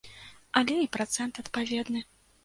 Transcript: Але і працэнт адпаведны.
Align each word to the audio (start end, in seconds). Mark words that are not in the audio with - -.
Але 0.61 0.77
і 0.83 0.87
працэнт 0.95 1.39
адпаведны. 1.43 2.01